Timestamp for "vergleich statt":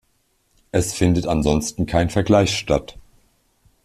2.09-2.97